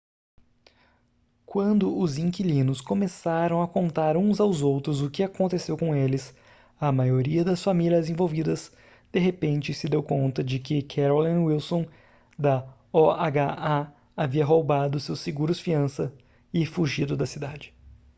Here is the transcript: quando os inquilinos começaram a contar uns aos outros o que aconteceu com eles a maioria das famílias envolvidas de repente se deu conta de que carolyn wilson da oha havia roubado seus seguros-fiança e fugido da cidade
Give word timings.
quando 1.45 1.95
os 1.95 2.17
inquilinos 2.17 2.81
começaram 2.81 3.61
a 3.61 3.67
contar 3.67 4.17
uns 4.17 4.39
aos 4.39 4.63
outros 4.63 4.99
o 4.99 5.11
que 5.11 5.21
aconteceu 5.21 5.77
com 5.77 5.95
eles 5.95 6.33
a 6.79 6.91
maioria 6.91 7.45
das 7.45 7.61
famílias 7.63 8.09
envolvidas 8.09 8.71
de 9.11 9.19
repente 9.19 9.75
se 9.75 9.87
deu 9.87 10.01
conta 10.01 10.43
de 10.43 10.57
que 10.57 10.81
carolyn 10.81 11.43
wilson 11.43 11.85
da 12.35 12.67
oha 12.91 13.93
havia 14.17 14.43
roubado 14.43 14.99
seus 14.99 15.19
seguros-fiança 15.19 16.11
e 16.51 16.65
fugido 16.65 17.15
da 17.15 17.27
cidade 17.27 17.71